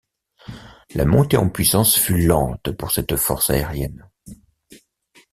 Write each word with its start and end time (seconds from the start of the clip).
La 0.95 1.05
montée 1.05 1.37
en 1.37 1.47
puissance 1.47 1.95
fut 1.95 2.25
lente 2.25 2.71
pour 2.71 2.91
cette 2.91 3.17
force 3.17 3.51
aérienne. 3.51 4.09